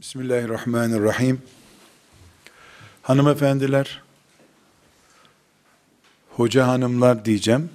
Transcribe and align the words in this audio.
Bismillahirrahmanirrahim. 0.00 1.42
Hanımefendiler, 3.02 4.02
hoca 6.30 6.66
hanımlar 6.66 7.24
diyeceğim. 7.24 7.70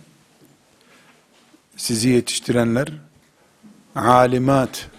Sizi 1.78 2.10
yetiştirenler 2.10 2.88
alimat 3.96 4.90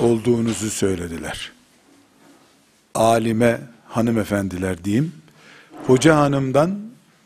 olduğunuzu 0.00 0.70
söylediler. 0.70 1.52
Alime 2.94 3.60
hanımefendiler 3.88 4.84
diyeyim. 4.84 5.12
Hoca 5.86 6.16
hanımdan 6.16 6.80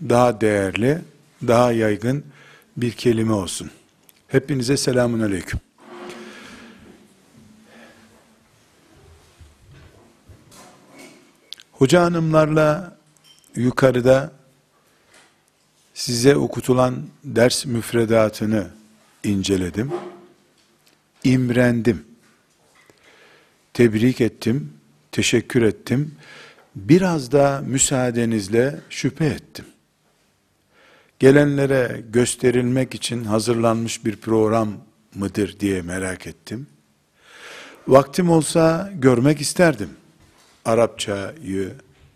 daha 0.08 0.40
değerli, 0.40 0.98
daha 1.46 1.72
yaygın 1.72 2.24
bir 2.76 2.92
kelime 2.92 3.32
olsun. 3.32 3.70
Hepinize 4.28 4.76
selamun 4.76 5.20
aleyküm. 5.20 5.60
Hoca 11.78 12.02
hanımlarla 12.02 12.96
yukarıda 13.56 14.32
size 15.94 16.36
okutulan 16.36 17.02
ders 17.24 17.66
müfredatını 17.66 18.66
inceledim. 19.24 19.92
İmrendim. 21.24 22.04
Tebrik 23.74 24.20
ettim, 24.20 24.72
teşekkür 25.12 25.62
ettim. 25.62 26.14
Biraz 26.76 27.32
da 27.32 27.62
müsaadenizle 27.66 28.80
şüphe 28.90 29.26
ettim. 29.26 29.64
Gelenlere 31.18 32.02
gösterilmek 32.10 32.94
için 32.94 33.24
hazırlanmış 33.24 34.04
bir 34.04 34.16
program 34.16 34.72
mıdır 35.14 35.60
diye 35.60 35.82
merak 35.82 36.26
ettim. 36.26 36.66
Vaktim 37.88 38.30
olsa 38.30 38.92
görmek 38.94 39.40
isterdim. 39.40 39.90
Arapçayı 40.66 41.72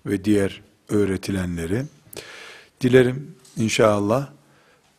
ve 0.07 0.25
diğer 0.25 0.63
öğretilenleri. 0.89 1.83
Dilerim 2.81 3.35
inşallah 3.57 4.31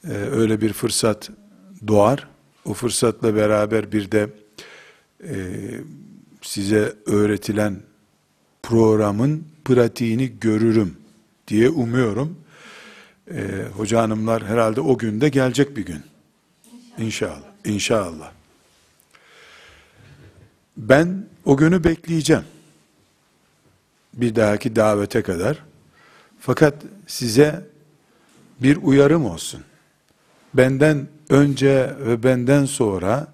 e, 0.07 0.11
öyle 0.11 0.61
bir 0.61 0.73
fırsat 0.73 1.29
doğar. 1.87 2.27
O 2.65 2.73
fırsatla 2.73 3.35
beraber 3.35 3.91
bir 3.91 4.11
de 4.11 4.29
e, 5.23 5.35
size 6.41 6.93
öğretilen 7.05 7.77
programın 8.63 9.47
pratiğini 9.65 10.39
görürüm 10.39 10.97
diye 11.47 11.69
umuyorum. 11.69 12.37
E, 13.31 13.65
hoca 13.77 14.01
hanımlar 14.01 14.45
herhalde 14.45 14.81
o 14.81 14.97
günde 14.97 15.29
gelecek 15.29 15.77
bir 15.77 15.85
gün. 15.85 16.01
İnşallah. 16.97 17.51
İnşallah. 17.65 18.31
Ben 20.77 21.25
o 21.45 21.57
günü 21.57 21.83
bekleyeceğim 21.83 22.43
bir 24.13 24.35
dahaki 24.35 24.75
davete 24.75 25.21
kadar. 25.21 25.63
Fakat 26.39 26.73
size 27.07 27.65
bir 28.59 28.77
uyarım 28.77 29.25
olsun. 29.25 29.63
Benden 30.53 31.07
önce 31.29 31.95
ve 31.99 32.23
benden 32.23 32.65
sonra 32.65 33.27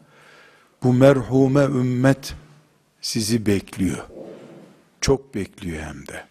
bu 0.83 0.93
merhume 0.93 1.63
ümmet 1.63 2.35
sizi 3.01 3.45
bekliyor. 3.45 4.05
Çok 5.01 5.35
bekliyor 5.35 5.83
hem 5.83 6.07
de. 6.07 6.25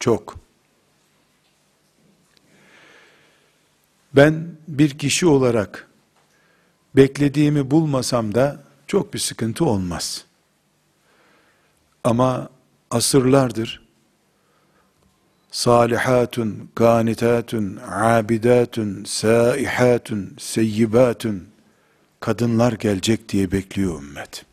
Çok. 0.00 0.36
Ben 4.16 4.48
bir 4.68 4.98
kişi 4.98 5.26
olarak 5.26 5.88
beklediğimi 6.96 7.70
bulmasam 7.70 8.34
da 8.34 8.62
çok 8.86 9.14
bir 9.14 9.18
sıkıntı 9.18 9.64
olmaz. 9.64 10.24
Ama 12.04 12.50
asırlardır 12.92 13.82
salihatun, 15.52 16.70
ganitatun, 16.76 17.78
abidatun, 17.90 19.04
saihatun, 19.04 20.36
seyyibatun 20.38 21.48
kadınlar 22.20 22.72
gelecek 22.72 23.28
diye 23.28 23.52
bekliyor 23.52 24.02
ümmet. 24.02 24.44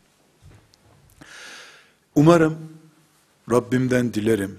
Umarım 2.14 2.58
Rabbimden 3.50 4.14
dilerim. 4.14 4.58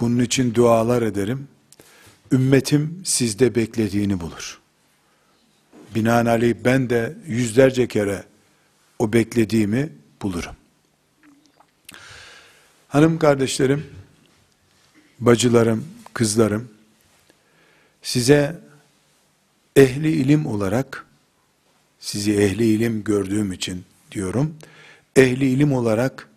Bunun 0.00 0.18
için 0.18 0.54
dualar 0.54 1.02
ederim. 1.02 1.48
Ümmetim 2.32 3.02
sizde 3.04 3.54
beklediğini 3.54 4.20
bulur. 4.20 4.60
Binaenaleyh 5.94 6.54
ben 6.64 6.90
de 6.90 7.16
yüzlerce 7.26 7.88
kere 7.88 8.24
o 8.98 9.12
beklediğimi 9.12 9.92
bulurum. 10.22 10.59
Hanım 12.90 13.18
kardeşlerim, 13.18 13.86
bacılarım, 15.20 15.88
kızlarım, 16.14 16.70
size 18.02 18.60
ehli 19.76 20.10
ilim 20.10 20.46
olarak, 20.46 21.06
sizi 22.00 22.32
ehli 22.32 22.64
ilim 22.66 23.04
gördüğüm 23.04 23.52
için 23.52 23.84
diyorum, 24.12 24.56
ehli 25.16 25.50
ilim 25.50 25.72
olarak 25.72 26.28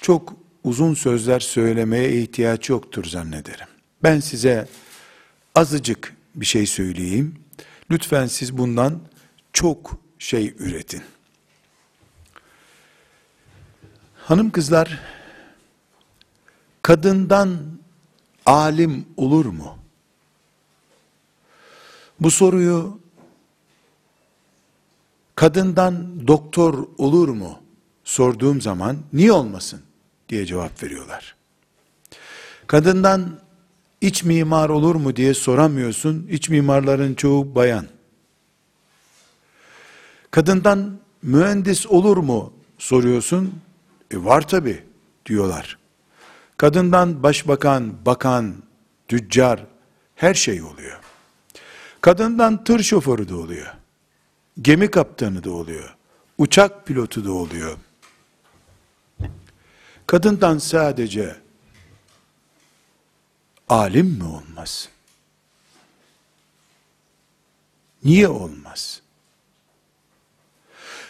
çok 0.00 0.34
uzun 0.64 0.94
sözler 0.94 1.40
söylemeye 1.40 2.22
ihtiyaç 2.22 2.68
yoktur 2.68 3.04
zannederim. 3.04 3.66
Ben 4.02 4.20
size 4.20 4.68
azıcık 5.54 6.16
bir 6.34 6.46
şey 6.46 6.66
söyleyeyim. 6.66 7.34
Lütfen 7.90 8.26
siz 8.26 8.58
bundan 8.58 9.00
çok 9.52 9.98
şey 10.18 10.54
üretin. 10.58 11.02
Hanım 14.16 14.50
kızlar, 14.50 15.00
kadından 16.82 17.58
alim 18.46 19.06
olur 19.16 19.46
mu? 19.46 19.78
Bu 22.20 22.30
soruyu 22.30 23.00
kadından 25.34 26.26
doktor 26.26 26.86
olur 26.98 27.28
mu 27.28 27.58
sorduğum 28.04 28.60
zaman 28.60 28.98
niye 29.12 29.32
olmasın 29.32 29.80
diye 30.28 30.46
cevap 30.46 30.82
veriyorlar. 30.82 31.36
Kadından 32.66 33.40
iç 34.00 34.24
mimar 34.24 34.68
olur 34.68 34.94
mu 34.94 35.16
diye 35.16 35.34
soramıyorsun. 35.34 36.26
İç 36.30 36.48
mimarların 36.48 37.14
çoğu 37.14 37.54
bayan. 37.54 37.86
Kadından 40.30 40.98
mühendis 41.22 41.86
olur 41.86 42.16
mu 42.16 42.52
soruyorsun. 42.78 43.60
E 44.10 44.24
var 44.24 44.48
tabi 44.48 44.84
diyorlar. 45.26 45.81
Kadından 46.62 47.22
başbakan, 47.22 48.06
bakan, 48.06 48.62
tüccar, 49.08 49.66
her 50.14 50.34
şey 50.34 50.62
oluyor. 50.62 51.00
Kadından 52.00 52.64
tır 52.64 52.82
şoförü 52.82 53.28
de 53.28 53.34
oluyor. 53.34 53.74
Gemi 54.60 54.90
kaptanı 54.90 55.44
da 55.44 55.50
oluyor. 55.50 55.96
Uçak 56.38 56.86
pilotu 56.86 57.24
da 57.24 57.32
oluyor. 57.32 57.76
Kadından 60.06 60.58
sadece 60.58 61.36
alim 63.68 64.06
mi 64.06 64.24
olmaz? 64.24 64.88
Niye 68.04 68.28
olmaz? 68.28 69.02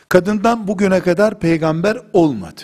Kadından 0.08 0.68
bugüne 0.68 1.00
kadar 1.00 1.41
peygamber 1.41 2.02
olmadı. 2.12 2.62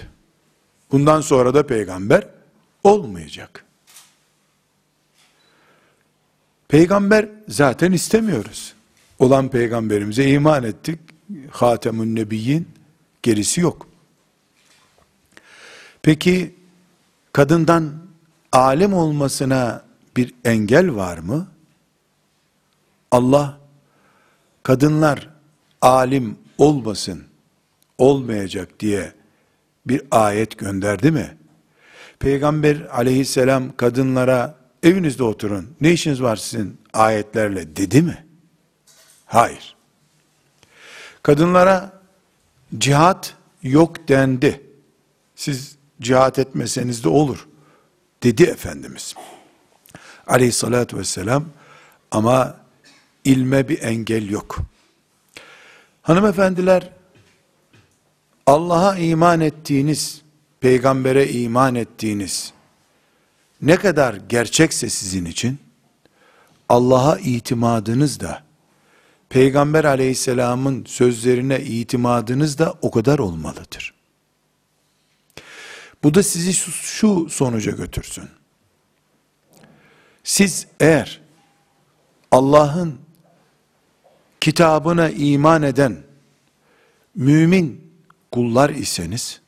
Bundan 0.93 1.21
sonra 1.21 1.54
da 1.54 1.66
peygamber 1.66 2.38
olmayacak. 2.84 3.65
Peygamber 6.69 7.28
zaten 7.48 7.92
istemiyoruz. 7.92 8.75
Olan 9.19 9.48
peygamberimize 9.48 10.30
iman 10.30 10.65
ettik. 10.65 11.01
Hatemun 11.51 12.15
Nebiyyin 12.15 12.69
gerisi 13.22 13.60
yok. 13.60 13.89
Peki 16.03 16.54
kadından 17.33 17.92
alim 18.53 18.95
olmasına 18.95 19.84
bir 20.16 20.34
engel 20.45 20.95
var 20.95 21.19
mı? 21.19 21.48
Allah 23.10 23.59
kadınlar 24.63 25.28
alim 25.83 26.39
olmasın, 26.59 27.25
olmayacak 27.98 28.80
diye 28.80 29.13
bir 29.86 30.03
ayet 30.10 30.59
gönderdi 30.59 31.10
mi? 31.10 31.38
Peygamber 32.18 32.80
aleyhisselam 32.92 33.76
kadınlara 33.76 34.54
evinizde 34.82 35.22
oturun, 35.22 35.76
ne 35.80 35.92
işiniz 35.92 36.22
var 36.22 36.36
sizin 36.36 36.80
ayetlerle 36.92 37.76
dedi 37.76 38.03
mi? 38.03 38.26
Hayır. 39.26 39.76
Kadınlara 41.22 42.00
cihat 42.78 43.34
yok 43.62 44.09
dendi. 44.09 44.62
Siz 45.36 45.76
cihat 46.00 46.38
etmeseniz 46.38 47.04
de 47.04 47.09
olur 47.09 47.48
dedi 48.22 48.42
Efendimiz. 48.42 49.15
Aleyhissalatü 50.26 50.98
vesselam 50.98 51.44
ama 52.10 52.56
ilme 53.24 53.68
bir 53.68 53.82
engel 53.82 54.28
yok. 54.28 54.59
Hanımefendiler 56.03 56.91
Allah'a 58.47 58.97
iman 58.97 59.41
ettiğiniz 59.41 60.22
peygambere 60.60 61.28
iman 61.28 61.75
ettiğiniz 61.75 62.53
ne 63.63 63.77
kadar 63.77 64.15
gerçekse 64.15 64.89
sizin 64.89 65.25
için, 65.25 65.59
Allah'a 66.69 67.19
itimadınız 67.19 68.21
da, 68.21 68.43
Peygamber 69.28 69.84
aleyhisselamın 69.84 70.84
sözlerine 70.84 71.60
itimadınız 71.60 72.59
da 72.59 72.75
o 72.83 72.91
kadar 72.91 73.19
olmalıdır. 73.19 73.95
Bu 76.03 76.15
da 76.15 76.22
sizi 76.22 76.55
şu, 76.55 77.28
sonuca 77.31 77.72
götürsün. 77.72 78.28
Siz 80.25 80.66
eğer 80.81 81.21
Allah'ın 82.31 82.99
kitabına 84.41 85.11
iman 85.11 85.63
eden 85.63 85.97
mümin 87.15 87.93
kullar 88.33 88.71
iseniz, 88.71 89.41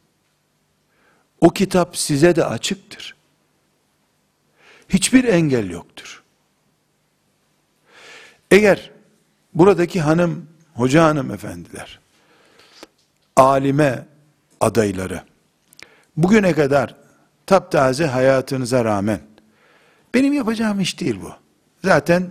o 1.41 1.51
kitap 1.51 1.97
size 1.97 2.37
de 2.37 2.45
açıktır. 2.45 3.17
Hiçbir 4.89 5.25
engel 5.25 5.71
yoktur. 5.71 6.23
Eğer 8.51 8.91
buradaki 9.55 10.01
hanım, 10.01 10.47
hoca 10.75 11.05
hanım 11.05 11.31
efendiler, 11.31 12.01
alime 13.37 14.07
adayları, 14.61 15.23
bugüne 16.17 16.53
kadar 16.53 16.97
taptaze 17.47 18.07
hayatınıza 18.07 18.85
rağmen, 18.85 19.21
benim 20.15 20.33
yapacağım 20.33 20.81
iş 20.81 21.01
değil 21.01 21.19
bu. 21.23 21.33
Zaten 21.85 22.31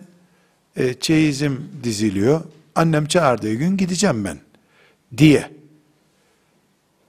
e, 0.75 0.93
çeyizim 0.93 1.71
diziliyor, 1.83 2.41
annem 2.75 3.05
çağırdığı 3.05 3.53
gün 3.53 3.77
gideceğim 3.77 4.25
ben, 4.25 4.39
diye, 5.17 5.51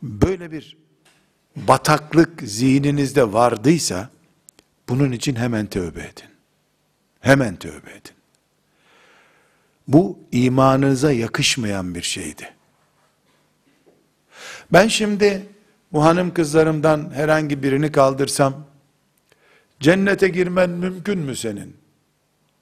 böyle 0.02 0.52
bir 0.52 0.76
bataklık 1.56 2.42
zihninizde 2.42 3.32
vardıysa, 3.32 4.08
bunun 4.88 5.12
için 5.12 5.34
hemen 5.34 5.66
tövbe 5.66 6.00
edin. 6.00 6.30
Hemen 7.20 7.56
tövbe 7.56 7.90
edin. 7.90 8.14
Bu 9.88 10.18
imanınıza 10.32 11.12
yakışmayan 11.12 11.94
bir 11.94 12.02
şeydi. 12.02 12.54
Ben 14.72 14.88
şimdi 14.88 15.46
bu 15.92 16.04
hanım 16.04 16.34
kızlarımdan 16.34 17.10
herhangi 17.14 17.62
birini 17.62 17.92
kaldırsam, 17.92 18.66
cennete 19.80 20.28
girmen 20.28 20.70
mümkün 20.70 21.18
mü 21.18 21.36
senin? 21.36 21.76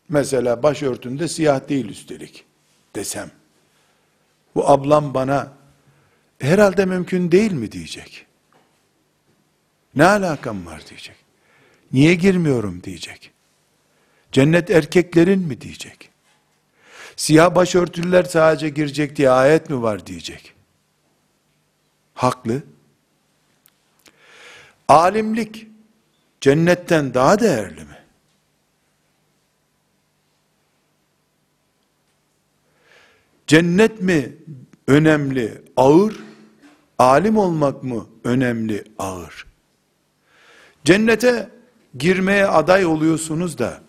Mesela 0.09 0.63
başörtünde 0.63 1.29
siyah 1.29 1.69
değil 1.69 1.89
üstelik 1.89 2.45
desem. 2.97 3.31
Bu 4.55 4.71
ablam 4.71 5.15
bana 5.15 5.53
herhalde 6.39 6.85
mümkün 6.85 7.33
değil 7.33 7.53
mi 7.53 7.73
diyecek. 7.73 8.28
Ne 9.95 10.05
alakam 10.05 10.67
var 10.67 10.83
diyecek. 10.89 11.17
Niye 11.93 12.15
girmiyorum 12.15 12.83
diyecek. 12.83 13.33
Cennet 14.33 14.71
erkeklerin 14.71 15.41
mi 15.41 15.61
diyecek. 15.61 16.11
Siyah 17.17 17.55
başörtüler 17.55 18.25
sadece 18.25 18.69
girecek 18.69 19.17
diye 19.17 19.31
ayet 19.31 19.71
mi 19.71 19.83
var 19.83 20.07
diyecek. 20.07 20.55
Haklı. 22.15 22.63
Alimlik 24.89 25.67
cennetten 26.41 27.15
daha 27.15 27.41
değerli 27.41 27.85
mi? 27.85 27.99
Cennet 33.47 34.03
mi 34.03 34.37
önemli, 34.87 35.63
ağır? 35.77 36.17
Alim 36.99 37.37
olmak 37.37 37.83
mı 37.83 38.07
önemli, 38.25 38.85
ağır? 38.99 39.48
Cennete 40.89 41.49
girmeye 41.99 42.47
aday 42.47 42.87
oluyorsunuz 42.87 43.59
da 43.59 43.81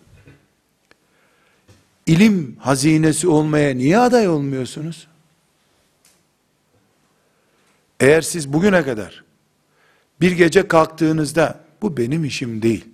ilim 2.06 2.56
hazinesi 2.58 3.28
olmaya 3.28 3.74
niye 3.74 3.98
aday 3.98 4.28
olmuyorsunuz? 4.28 5.08
Eğer 8.00 8.22
siz 8.22 8.52
bugüne 8.52 8.82
kadar 8.82 9.24
bir 10.20 10.32
gece 10.32 10.68
kalktığınızda 10.68 11.60
bu 11.82 11.96
benim 11.96 12.24
işim 12.24 12.62
değil 12.62 12.84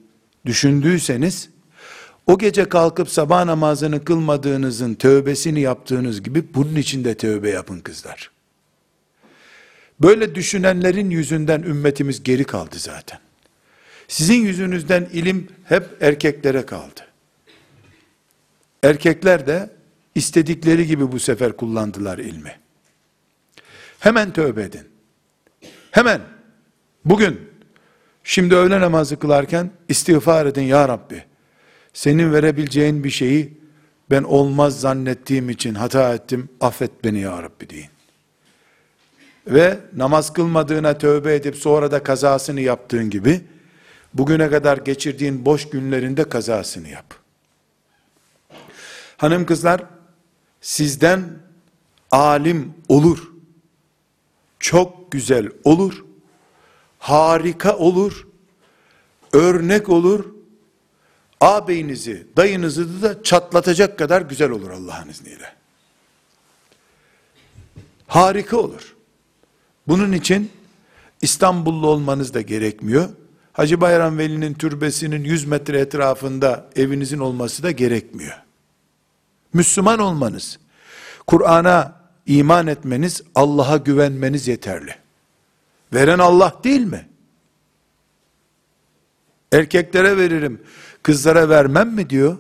düşündüyseniz 0.45 1.49
o 2.27 2.39
gece 2.39 2.69
kalkıp 2.69 3.09
sabah 3.09 3.45
namazını 3.45 4.05
kılmadığınızın 4.05 4.95
tövbesini 4.95 5.61
yaptığınız 5.61 6.23
gibi 6.23 6.55
bunun 6.55 6.77
için 6.77 7.05
de 7.05 7.17
tövbe 7.17 7.51
yapın 7.51 7.81
kızlar. 7.81 8.31
Böyle 10.01 10.35
düşünenlerin 10.35 11.11
yüzünden 11.11 11.63
ümmetimiz 11.63 12.23
geri 12.23 12.45
kaldı 12.45 12.77
zaten. 12.79 13.26
Sizin 14.09 14.43
yüzünüzden 14.43 15.09
ilim 15.13 15.49
hep 15.65 15.85
erkeklere 16.01 16.67
kaldı. 16.67 17.01
Erkekler 18.83 19.47
de 19.47 19.71
istedikleri 20.15 20.87
gibi 20.87 21.13
bu 21.13 21.21
sefer 21.21 21.57
kullandılar 21.57 22.19
ilmi. 22.19 22.59
Hemen 24.01 24.33
tövbe 24.33 24.63
edin. 24.63 24.89
Hemen 25.91 26.21
bugün 27.05 27.41
şimdi 28.25 28.55
öğle 28.55 28.81
namazı 28.81 29.19
kılarken 29.19 29.71
istiğfar 29.89 30.47
edin 30.47 30.63
ya 30.63 30.89
Rabbi. 30.89 31.25
Senin 31.93 32.33
verebileceğin 32.33 33.05
bir 33.05 33.11
şeyi 33.11 33.59
ben 34.11 34.23
olmaz 34.23 34.81
zannettiğim 34.81 35.51
için 35.51 35.75
hata 35.75 36.15
ettim. 36.15 36.49
Affet 36.61 37.05
beni 37.05 37.21
ya 37.21 37.43
Rabbi 37.43 37.71
deyin. 37.71 37.91
Ve 39.47 39.79
namaz 39.97 40.33
kılmadığına 40.33 40.99
tövbe 40.99 41.35
edip 41.35 41.57
sonra 41.57 41.91
da 41.91 42.03
kazasını 42.03 42.61
yaptığın 42.61 43.11
gibi 43.11 43.41
bugüne 44.15 44.51
kadar 44.51 44.79
geçirdiğin 44.79 45.47
boş 45.47 45.71
günlerinde 45.71 46.29
kazasını 46.29 46.89
yap. 46.89 47.15
Hanım 49.17 49.47
kızlar, 49.47 49.85
sizden 50.61 51.39
alim 52.11 52.75
olur, 52.89 53.33
çok 54.61 55.13
güzel 55.13 55.49
olur, 55.65 56.05
harika 56.99 57.77
olur, 57.77 58.27
örnek 59.33 59.89
olur, 59.89 60.25
ağabeyinizi, 61.41 62.27
dayınızı 62.37 63.03
da 63.03 63.23
çatlatacak 63.23 63.99
kadar 63.99 64.23
güzel 64.23 64.51
olur 64.51 64.71
Allah'ın 64.71 65.09
izniyle. 65.09 65.55
Harika 68.07 68.57
olur. 68.57 68.97
Bunun 69.89 70.13
için 70.13 70.51
İstanbullu 71.23 71.87
olmanız 71.87 72.35
da 72.35 72.41
gerekmiyor. 72.41 73.09
Hacı 73.57 73.81
Bayram 73.81 74.19
Veli'nin 74.19 74.55
türbesinin 74.55 75.25
100 75.25 75.45
metre 75.45 75.81
etrafında 75.81 76.71
evinizin 76.77 77.19
olması 77.19 77.63
da 77.63 77.71
gerekmiyor. 77.71 78.43
Müslüman 79.53 79.99
olmanız, 79.99 80.59
Kur'an'a 81.27 82.01
iman 82.27 82.67
etmeniz, 82.67 83.23
Allah'a 83.35 83.77
güvenmeniz 83.77 84.49
yeterli. 84.49 84.95
Veren 85.93 86.19
Allah 86.19 86.61
değil 86.65 86.81
mi? 86.81 87.09
Erkeklere 89.53 90.17
veririm, 90.17 90.63
kızlara 91.03 91.49
vermem 91.49 91.95
mi 91.95 92.11
diyor? 92.11 92.39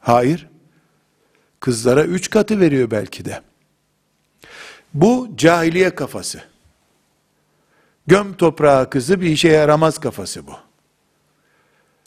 Hayır. 0.00 0.48
Kızlara 1.60 2.04
üç 2.04 2.30
katı 2.30 2.60
veriyor 2.60 2.90
belki 2.90 3.24
de. 3.24 3.42
Bu 4.94 5.30
cahiliye 5.36 5.94
kafası. 5.94 6.55
Göm 8.06 8.34
toprağı 8.36 8.90
kızı 8.90 9.20
bir 9.20 9.30
işe 9.30 9.48
yaramaz 9.48 9.98
kafası 9.98 10.46
bu. 10.46 10.56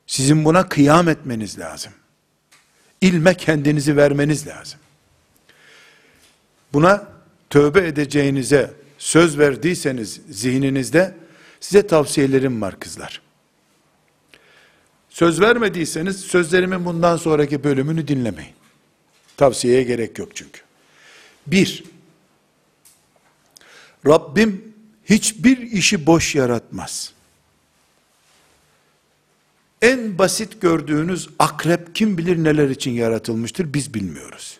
Sizin 0.07 0.45
buna 0.45 0.69
kıyam 0.69 1.09
etmeniz 1.09 1.59
lazım. 1.59 1.93
İlme 3.01 3.33
kendinizi 3.33 3.97
vermeniz 3.97 4.47
lazım. 4.47 4.79
Buna 6.73 7.07
tövbe 7.49 7.87
edeceğinize 7.87 8.73
söz 8.97 9.39
verdiyseniz 9.39 10.21
zihninizde 10.29 11.15
size 11.59 11.87
tavsiyelerim 11.87 12.61
var 12.61 12.79
kızlar. 12.79 13.21
Söz 15.09 15.41
vermediyseniz 15.41 16.21
sözlerimin 16.21 16.85
bundan 16.85 17.17
sonraki 17.17 17.63
bölümünü 17.63 18.07
dinlemeyin. 18.07 18.53
Tavsiyeye 19.37 19.83
gerek 19.83 20.19
yok 20.19 20.35
çünkü. 20.35 20.61
Bir, 21.47 21.83
Rabbim 24.07 24.68
hiçbir 25.09 25.57
işi 25.57 26.05
boş 26.05 26.35
yaratmaz. 26.35 27.13
En 29.81 30.17
basit 30.17 30.61
gördüğünüz 30.61 31.29
akrep 31.39 31.95
kim 31.95 32.17
bilir 32.17 32.43
neler 32.43 32.69
için 32.69 32.91
yaratılmıştır 32.91 33.73
biz 33.73 33.93
bilmiyoruz. 33.93 34.59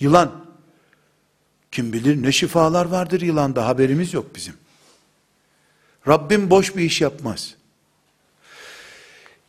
Yılan 0.00 0.44
kim 1.72 1.92
bilir 1.92 2.22
ne 2.22 2.32
şifalar 2.32 2.86
vardır 2.86 3.20
yılanda 3.20 3.66
haberimiz 3.66 4.14
yok 4.14 4.34
bizim. 4.34 4.54
Rabbim 6.08 6.50
boş 6.50 6.76
bir 6.76 6.82
iş 6.82 7.00
yapmaz. 7.00 7.54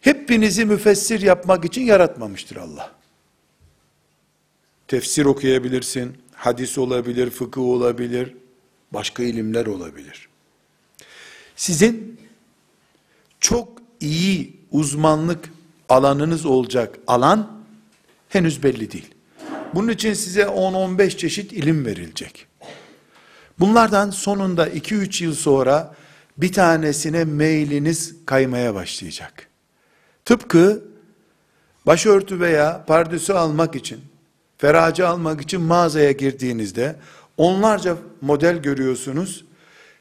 Hepinizi 0.02 0.66
müfessir 0.66 1.22
yapmak 1.22 1.66
için 1.66 1.82
yaratmamıştır 1.82 2.56
Allah. 2.56 2.92
Tefsir 4.88 5.26
okuyabilirsin, 5.26 6.18
hadis 6.34 6.78
olabilir, 6.78 7.30
fıkıh 7.30 7.62
olabilir, 7.62 8.36
başka 8.94 9.24
ilimler 9.24 9.66
olabilir. 9.66 10.30
Sizin 11.56 12.20
çok 13.40 13.82
iyi 14.00 14.58
uzmanlık 14.72 15.50
alanınız 15.90 16.46
olacak 16.46 17.00
alan 17.08 17.64
henüz 18.30 18.64
belli 18.64 18.92
değil. 18.92 19.16
Bunun 19.76 19.88
için 19.88 20.14
size 20.14 20.42
10-15 20.42 21.18
çeşit 21.18 21.54
ilim 21.54 21.86
verilecek. 21.86 22.48
Bunlardan 23.60 24.10
sonunda 24.10 24.70
2-3 24.70 25.24
yıl 25.24 25.34
sonra 25.34 25.96
bir 26.38 26.54
tanesine 26.54 27.24
mailiniz 27.24 28.16
kaymaya 28.26 28.76
başlayacak. 28.76 29.48
Tıpkı 30.26 30.84
başörtü 31.86 32.40
veya 32.40 32.86
pardüsü 32.88 33.34
almak 33.34 33.76
için, 33.76 34.02
feracı 34.58 35.08
almak 35.08 35.42
için 35.42 35.62
mağazaya 35.62 36.12
girdiğinizde 36.12 36.96
onlarca 37.40 37.98
model 38.22 38.58
görüyorsunuz. 38.58 39.46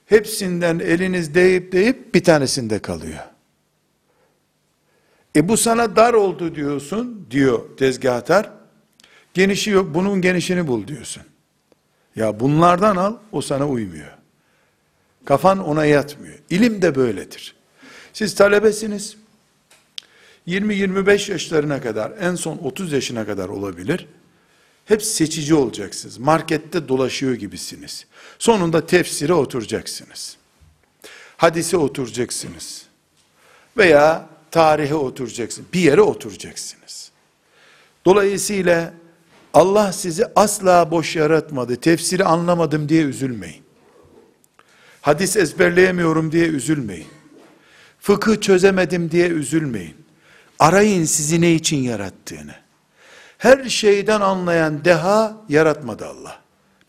Hepsinden 0.06 0.78
eliniz 0.78 1.34
değip 1.34 1.72
değip 1.72 2.14
bir 2.14 2.24
tanesinde 2.24 2.78
kalıyor. 2.78 3.18
E 5.36 5.48
bu 5.48 5.56
sana 5.56 5.96
dar 5.96 6.14
oldu 6.14 6.54
diyorsun, 6.54 7.26
diyor 7.30 7.76
tezgahtar. 7.76 8.50
Genişi 9.34 9.70
yok, 9.70 9.94
bunun 9.94 10.20
genişini 10.20 10.66
bul 10.66 10.86
diyorsun. 10.86 11.22
Ya 12.16 12.40
bunlardan 12.40 12.96
al, 12.96 13.16
o 13.32 13.40
sana 13.40 13.68
uymuyor. 13.68 14.12
Kafan 15.24 15.58
ona 15.58 15.84
yatmıyor. 15.84 16.38
İlim 16.50 16.82
de 16.82 16.94
böyledir. 16.94 17.54
Siz 18.12 18.34
talebesiniz. 18.34 19.16
20-25 20.46 21.32
yaşlarına 21.32 21.80
kadar, 21.80 22.12
en 22.20 22.34
son 22.34 22.58
30 22.58 22.92
yaşına 22.92 23.26
kadar 23.26 23.48
olabilir. 23.48 24.06
Hep 24.88 25.02
seçici 25.02 25.54
olacaksınız. 25.54 26.18
Markette 26.18 26.88
dolaşıyor 26.88 27.34
gibisiniz. 27.34 28.06
Sonunda 28.38 28.86
tefsire 28.86 29.32
oturacaksınız. 29.32 30.36
Hadise 31.36 31.76
oturacaksınız. 31.76 32.82
Veya 33.76 34.28
tarihe 34.50 34.94
oturacaksınız. 34.94 35.72
Bir 35.72 35.80
yere 35.80 36.00
oturacaksınız. 36.00 37.10
Dolayısıyla 38.04 38.94
Allah 39.54 39.92
sizi 39.92 40.26
asla 40.36 40.90
boş 40.90 41.16
yaratmadı. 41.16 41.76
Tefsiri 41.76 42.24
anlamadım 42.24 42.88
diye 42.88 43.02
üzülmeyin. 43.02 43.62
Hadis 45.00 45.36
ezberleyemiyorum 45.36 46.32
diye 46.32 46.46
üzülmeyin. 46.46 47.08
Fıkıh 48.00 48.40
çözemedim 48.40 49.10
diye 49.10 49.28
üzülmeyin. 49.28 49.96
Arayın 50.58 51.04
sizi 51.04 51.40
ne 51.40 51.54
için 51.54 51.76
yarattığını. 51.76 52.67
Her 53.38 53.68
şeyden 53.68 54.20
anlayan 54.20 54.84
deha 54.84 55.36
yaratmadı 55.48 56.06
Allah. 56.06 56.40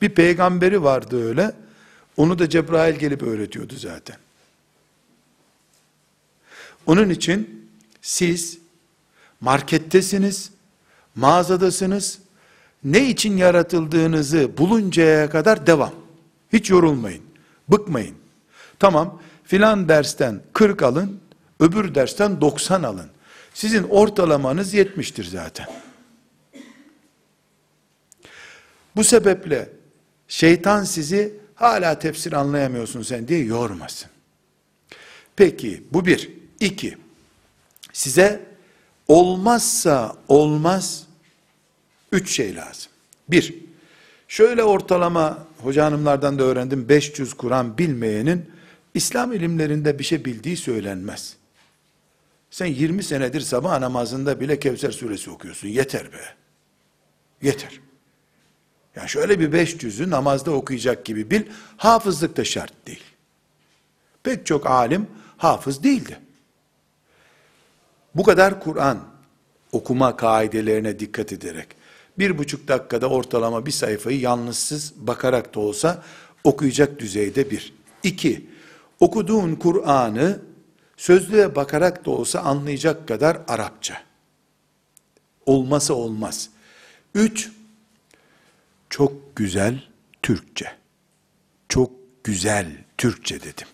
Bir 0.02 0.10
peygamberi 0.10 0.84
vardı 0.84 1.28
öyle. 1.28 1.52
Onu 2.18 2.40
da 2.40 2.50
Cebrail 2.50 2.96
gelip 2.96 3.24
öğretiyordu 3.24 3.74
zaten. 3.78 4.18
Onun 6.86 7.10
için 7.10 7.70
siz 8.02 8.58
markettesiniz, 9.42 10.52
mağazadasınız, 11.16 12.20
ne 12.84 13.10
için 13.10 13.38
yaratıldığınızı 13.38 14.58
buluncaya 14.58 15.30
kadar 15.30 15.68
devam. 15.68 15.94
Hiç 16.54 16.70
yorulmayın, 16.70 17.24
bıkmayın. 17.68 18.16
Tamam, 18.80 19.22
filan 19.44 19.90
dersten 19.90 20.42
40 20.54 20.84
alın, 20.84 21.20
öbür 21.60 21.96
dersten 21.96 22.42
90 22.42 22.84
alın. 22.84 23.08
Sizin 23.54 23.84
ortalamanız 23.84 24.74
70'tir 24.74 25.24
zaten. 25.24 25.68
Bu 28.96 29.04
sebeple 29.04 29.70
şeytan 30.28 30.84
sizi 30.84 31.34
hala 31.56 32.00
tefsir 32.00 32.34
anlayamıyorsun 32.34 33.02
sen 33.02 33.28
diye 33.28 33.44
yormasın. 33.44 34.10
Peki 35.36 35.84
bu 35.92 36.06
bir. 36.06 36.30
iki. 36.60 36.98
Size 37.94 38.46
olmazsa 39.08 40.16
olmaz 40.28 41.04
üç 42.12 42.32
şey 42.32 42.56
lazım. 42.56 42.92
Bir, 43.30 43.56
şöyle 44.28 44.64
ortalama 44.64 45.48
hoca 45.62 45.86
hanımlardan 45.86 46.40
da 46.40 46.44
öğrendim 46.44 46.90
500 46.90 47.34
Kur'an 47.34 47.78
bilmeyenin 47.78 48.52
İslam 48.94 49.34
ilimlerinde 49.34 50.00
bir 50.00 50.04
şey 50.04 50.26
bildiği 50.26 50.58
söylenmez. 50.58 51.36
Sen 52.52 52.66
20 52.66 53.04
senedir 53.04 53.42
sabah 53.42 53.80
namazında 53.80 54.40
bile 54.40 54.60
Kevser 54.60 54.92
suresi 54.92 55.30
okuyorsun. 55.30 55.68
Yeter 55.68 56.14
be. 56.14 56.22
Yeter. 57.42 57.80
Yani 59.00 59.10
şöyle 59.10 59.40
bir 59.40 59.52
500'ü 59.52 60.10
namazda 60.10 60.52
okuyacak 60.52 61.06
gibi 61.06 61.32
bil. 61.32 61.42
Hafızlık 61.78 62.38
da 62.38 62.44
şart 62.44 62.88
değil. 62.88 63.04
Pek 64.24 64.46
çok 64.46 64.68
alim 64.68 65.08
hafız 65.38 65.84
değildi. 65.84 66.20
Bu 68.16 68.24
kadar 68.24 68.60
Kur'an 68.60 69.00
okuma 69.72 70.16
kaidelerine 70.16 71.00
dikkat 71.00 71.34
ederek 71.34 71.68
bir 72.20 72.38
buçuk 72.38 72.68
dakikada 72.68 73.10
ortalama 73.10 73.66
bir 73.66 73.72
sayfayı 73.72 74.20
yalnızsız 74.20 74.94
bakarak 74.98 75.56
da 75.56 75.60
olsa 75.60 76.04
okuyacak 76.44 77.00
düzeyde 77.00 77.52
bir. 77.52 77.74
İki, 78.04 78.50
okuduğun 79.00 79.56
Kur'an'ı 79.56 80.40
sözlüğe 80.98 81.56
bakarak 81.56 82.06
da 82.06 82.12
olsa 82.12 82.40
anlayacak 82.40 83.08
kadar 83.08 83.38
Arapça. 83.48 84.02
Olmasa 85.46 85.94
olmaz. 85.94 86.50
Üç, 87.16 87.52
çok 88.90 89.36
güzel 89.36 89.84
Türkçe. 90.24 90.72
Çok 91.70 91.92
güzel 92.24 92.68
Türkçe 92.98 93.42
dedim. 93.42 93.68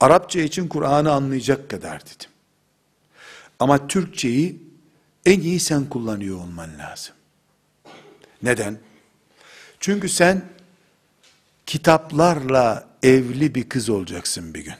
Arapça 0.00 0.40
için 0.40 0.68
Kur'an'ı 0.68 1.12
anlayacak 1.12 1.70
kadar 1.70 2.00
dedim. 2.00 2.30
Ama 3.58 3.88
Türkçeyi 3.88 4.62
en 5.26 5.40
iyi 5.40 5.60
sen 5.60 5.84
kullanıyor 5.84 6.36
olman 6.38 6.78
lazım. 6.78 7.14
Neden? 8.42 8.78
Çünkü 9.80 10.08
sen 10.08 10.44
kitaplarla 11.66 12.88
evli 13.02 13.54
bir 13.54 13.68
kız 13.68 13.88
olacaksın 13.90 14.54
bir 14.54 14.64
gün. 14.64 14.74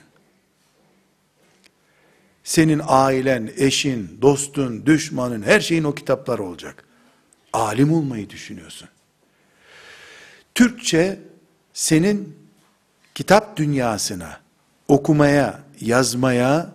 Senin 2.43 2.81
ailen, 2.85 3.53
eşin, 3.57 4.19
dostun, 4.21 4.85
düşmanın, 4.85 5.41
her 5.41 5.59
şeyin 5.59 5.83
o 5.83 5.95
kitaplar 5.95 6.39
olacak. 6.39 6.85
Alim 7.53 7.93
olmayı 7.93 8.29
düşünüyorsun. 8.29 8.89
Türkçe 10.55 11.19
senin 11.73 12.35
kitap 13.15 13.57
dünyasına 13.57 14.39
okumaya, 14.87 15.59
yazmaya 15.81 16.73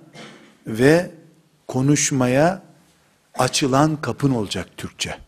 ve 0.67 1.11
konuşmaya 1.69 2.63
açılan 3.35 4.01
kapın 4.01 4.31
olacak 4.31 4.69
Türkçe. 4.77 5.19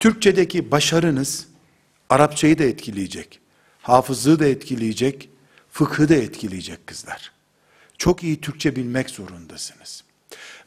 Türkçedeki 0.00 0.70
başarınız 0.70 1.46
Arapçayı 2.10 2.58
da 2.58 2.64
etkileyecek. 2.64 3.40
Hafızlığı 3.82 4.38
da 4.38 4.46
etkileyecek, 4.46 5.28
fıkhı 5.70 6.08
da 6.08 6.14
etkileyecek 6.14 6.86
kızlar. 6.86 7.32
Çok 7.98 8.24
iyi 8.24 8.40
Türkçe 8.40 8.76
bilmek 8.76 9.10
zorundasınız. 9.10 10.04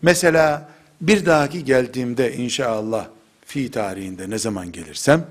Mesela 0.02 0.70
bir 1.02 1.26
dahaki 1.26 1.66
geldiğimde 1.66 2.36
inşallah 2.36 3.08
fi 3.46 3.72
tarihinde 3.72 4.30
ne 4.30 4.38
zaman 4.38 4.72
gelirsem 4.72 5.28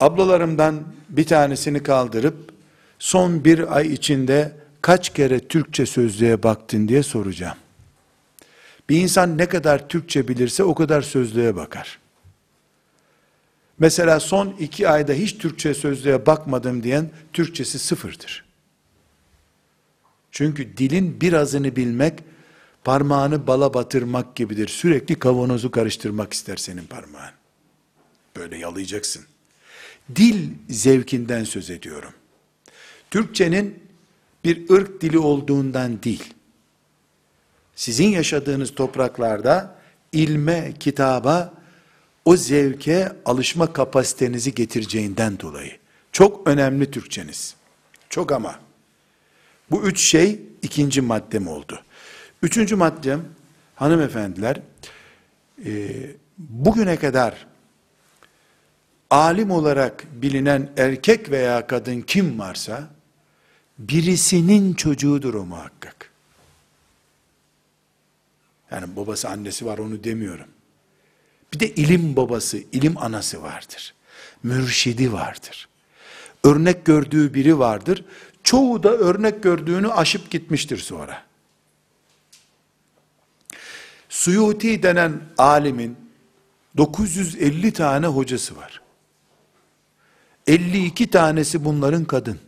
ablalarımdan 0.00 0.84
bir 1.08 1.26
tanesini 1.26 1.82
kaldırıp 1.82 2.52
son 2.98 3.44
bir 3.44 3.76
ay 3.76 3.92
içinde 3.92 4.52
kaç 4.82 5.14
kere 5.14 5.48
Türkçe 5.48 5.86
sözlüğe 5.86 6.42
baktın 6.42 6.88
diye 6.88 7.02
soracağım. 7.02 7.56
Bir 8.88 9.00
insan 9.00 9.38
ne 9.38 9.48
kadar 9.48 9.88
Türkçe 9.88 10.28
bilirse 10.28 10.64
o 10.64 10.74
kadar 10.74 11.02
sözlüğe 11.02 11.56
bakar. 11.56 11.98
Mesela 13.78 14.20
son 14.20 14.48
iki 14.58 14.88
ayda 14.88 15.12
hiç 15.12 15.38
Türkçe 15.38 15.74
sözlüğe 15.74 16.26
bakmadım 16.26 16.82
diyen 16.82 17.10
Türkçesi 17.32 17.78
sıfırdır. 17.78 18.44
Çünkü 20.30 20.76
dilin 20.76 21.20
birazını 21.20 21.76
bilmek, 21.76 22.18
parmağını 22.84 23.46
bala 23.46 23.74
batırmak 23.74 24.36
gibidir. 24.36 24.68
Sürekli 24.68 25.18
kavanozu 25.18 25.70
karıştırmak 25.70 26.32
ister 26.32 26.56
senin 26.56 26.84
parmağın. 26.84 27.32
Böyle 28.36 28.56
yalayacaksın. 28.58 29.24
Dil 30.16 30.50
zevkinden 30.68 31.44
söz 31.44 31.70
ediyorum. 31.70 32.12
Türkçenin 33.10 33.82
bir 34.44 34.70
ırk 34.70 35.00
dili 35.00 35.18
olduğundan 35.18 36.02
değil. 36.02 36.34
Sizin 37.74 38.08
yaşadığınız 38.08 38.74
topraklarda 38.74 39.78
ilme, 40.12 40.72
kitaba, 40.80 41.54
o 42.24 42.36
zevke 42.36 43.12
alışma 43.24 43.72
kapasitenizi 43.72 44.54
getireceğinden 44.54 45.40
dolayı. 45.40 45.72
Çok 46.12 46.48
önemli 46.48 46.90
Türkçeniz. 46.90 47.54
Çok 48.08 48.32
ama. 48.32 48.60
Bu 49.70 49.82
üç 49.82 50.00
şey 50.00 50.40
ikinci 50.62 51.00
maddem 51.00 51.48
oldu. 51.48 51.82
Üçüncü 52.42 52.76
maddem, 52.76 53.24
hanımefendiler, 53.74 54.60
bugüne 56.38 56.96
kadar 56.96 57.46
alim 59.10 59.50
olarak 59.50 60.04
bilinen 60.22 60.72
erkek 60.76 61.30
veya 61.30 61.66
kadın 61.66 62.00
kim 62.00 62.38
varsa, 62.38 62.90
birisinin 63.78 64.74
çocuğudur 64.74 65.34
o 65.34 65.44
muhakkak. 65.44 66.10
Yani 68.70 68.96
babası 68.96 69.28
annesi 69.28 69.66
var 69.66 69.78
onu 69.78 70.04
demiyorum. 70.04 70.48
Bir 71.52 71.60
de 71.60 71.74
ilim 71.74 72.16
babası, 72.16 72.58
ilim 72.72 72.98
anası 72.98 73.42
vardır. 73.42 73.94
Mürşidi 74.42 75.12
vardır. 75.12 75.68
Örnek 76.44 76.84
gördüğü 76.84 77.34
biri 77.34 77.58
vardır. 77.58 78.04
Çoğu 78.42 78.82
da 78.82 78.88
örnek 78.88 79.42
gördüğünü 79.42 79.88
aşıp 79.88 80.30
gitmiştir 80.30 80.78
sonra. 80.78 81.22
Suyuti 84.08 84.82
denen 84.82 85.20
alimin 85.38 85.96
950 86.76 87.72
tane 87.72 88.06
hocası 88.06 88.56
var. 88.56 88.82
52 90.48 91.10
tanesi 91.10 91.64
bunların 91.64 92.04
kadın. 92.04 92.38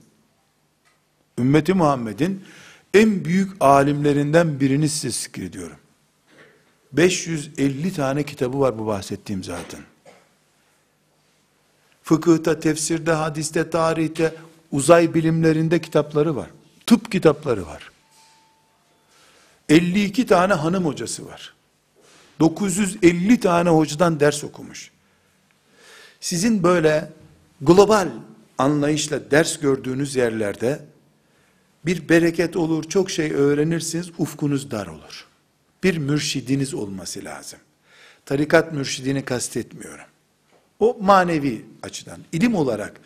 Ümmeti 1.38 1.75
Muhammed'in 1.75 2.45
en 2.95 3.25
büyük 3.25 3.52
alimlerinden 3.61 4.61
birini 4.61 4.88
size 4.88 5.11
zikrediyorum. 5.11 5.76
550 6.92 7.92
tane 7.92 8.23
kitabı 8.23 8.61
var 8.61 8.78
bu 8.78 8.87
bahsettiğim 8.87 9.45
zaten. 9.45 9.80
Fıkıhta, 12.02 12.61
tefsirde, 12.61 13.12
hadiste, 13.12 13.71
tarihte, 13.71 14.35
uzay 14.73 15.14
bilimlerinde 15.14 15.80
kitapları 15.80 16.37
var. 16.37 16.50
Tıp 16.87 17.12
kitapları 17.12 17.66
var. 17.66 17.90
52 19.69 20.26
tane 20.26 20.54
hanım 20.54 20.85
hocası 20.85 21.26
var. 21.26 21.54
950 22.40 23.40
tane 23.40 23.71
hocadan 23.71 24.21
ders 24.21 24.45
okumuş. 24.45 24.90
Sizin 26.21 26.62
böyle 26.62 27.11
global 27.61 28.09
anlayışla 28.59 29.31
ders 29.31 29.61
gördüğünüz 29.61 30.17
yerlerde 30.17 30.81
bir 31.87 32.09
bereket 32.09 32.57
olur, 32.57 32.85
çok 32.85 33.11
şey 33.11 33.33
öğrenirsiniz, 33.33 34.11
ufkunuz 34.19 34.71
dar 34.71 34.87
olur. 34.87 35.26
Bir 35.83 35.97
mürşidiniz 35.99 36.75
olması 36.75 37.25
lazım. 37.25 37.59
Tarikat 38.26 38.73
mürşidini 38.73 39.25
kastetmiyorum. 39.25 40.05
O 40.79 40.99
manevi 41.00 41.67
açıdan. 41.83 42.19
ilim 42.33 42.55
olarak 42.55 43.00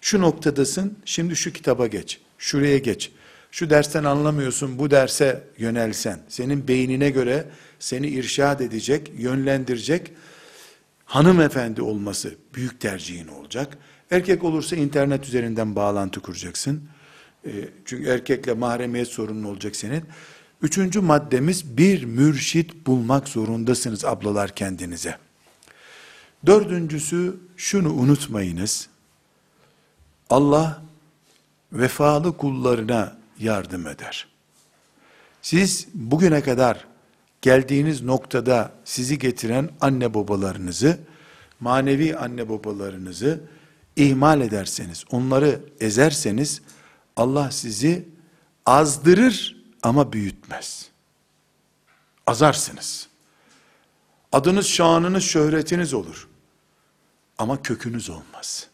şu 0.00 0.20
noktadasın, 0.20 0.98
şimdi 1.04 1.36
şu 1.36 1.52
kitaba 1.52 1.86
geç, 1.86 2.20
şuraya 2.38 2.78
geç. 2.78 3.12
Şu 3.50 3.70
dersten 3.70 4.04
anlamıyorsun, 4.04 4.78
bu 4.78 4.90
derse 4.90 5.44
yönelsen, 5.58 6.20
senin 6.28 6.68
beynine 6.68 7.10
göre 7.10 7.44
seni 7.78 8.08
irşad 8.08 8.60
edecek, 8.60 9.12
yönlendirecek 9.18 10.12
hanımefendi 11.04 11.82
olması 11.82 12.34
büyük 12.54 12.80
tercihin 12.80 13.28
olacak. 13.28 13.78
Erkek 14.10 14.44
olursa 14.44 14.76
internet 14.76 15.26
üzerinden 15.26 15.76
bağlantı 15.76 16.20
kuracaksın. 16.20 16.82
E, 17.46 17.50
çünkü 17.84 18.08
erkekle 18.08 18.52
mahremiyet 18.52 19.08
sorunun 19.08 19.44
olacak 19.44 19.76
senin. 19.76 20.04
Üçüncü 20.62 21.00
maddemiz 21.00 21.76
bir 21.76 22.04
mürşit 22.04 22.86
bulmak 22.86 23.28
zorundasınız 23.28 24.04
ablalar 24.04 24.54
kendinize. 24.54 25.18
Dördüncüsü 26.46 27.36
şunu 27.56 27.92
unutmayınız. 27.92 28.88
Allah 30.30 30.82
vefalı 31.72 32.36
kullarına 32.36 33.16
yardım 33.38 33.86
eder. 33.86 34.26
Siz 35.42 35.88
bugüne 35.94 36.42
kadar 36.42 36.86
geldiğiniz 37.42 38.02
noktada 38.02 38.72
sizi 38.84 39.18
getiren 39.18 39.70
anne 39.80 40.14
babalarınızı, 40.14 40.98
manevi 41.60 42.16
anne 42.16 42.48
babalarınızı 42.48 43.40
ihmal 44.00 44.40
ederseniz, 44.40 45.04
onları 45.10 45.60
ezerseniz 45.80 46.60
Allah 47.16 47.50
sizi 47.50 48.08
azdırır 48.66 49.56
ama 49.82 50.12
büyütmez. 50.12 50.88
Azarsınız. 52.26 53.08
Adınız, 54.32 54.66
şanınız, 54.66 55.24
şöhretiniz 55.24 55.94
olur. 55.94 56.28
Ama 57.38 57.62
kökünüz 57.62 58.10
olmaz. 58.10 58.66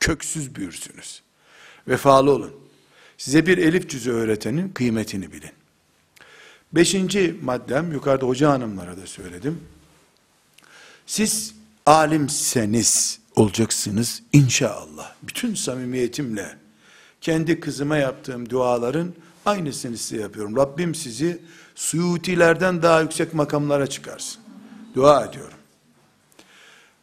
Köksüz 0.00 0.54
büyürsünüz. 0.54 1.22
Vefalı 1.88 2.30
olun. 2.30 2.54
Size 3.18 3.46
bir 3.46 3.58
elif 3.58 3.90
cüzü 3.90 4.12
öğretenin 4.12 4.68
kıymetini 4.68 5.32
bilin. 5.32 5.50
Beşinci 6.72 7.36
maddem, 7.42 7.92
yukarıda 7.92 8.26
hoca 8.26 8.50
hanımlara 8.50 8.96
da 8.96 9.06
söyledim. 9.06 9.60
Siz 11.06 11.54
alimseniz 11.86 13.21
olacaksınız 13.36 14.22
inşallah. 14.32 15.14
Bütün 15.22 15.54
samimiyetimle 15.54 16.56
kendi 17.20 17.60
kızıma 17.60 17.96
yaptığım 17.96 18.50
duaların 18.50 19.14
aynısını 19.46 19.96
size 19.96 20.22
yapıyorum. 20.22 20.56
Rabbim 20.56 20.94
sizi 20.94 21.42
suyutilerden 21.74 22.82
daha 22.82 23.00
yüksek 23.00 23.34
makamlara 23.34 23.86
çıkarsın. 23.86 24.42
Dua 24.94 25.24
ediyorum. 25.24 25.58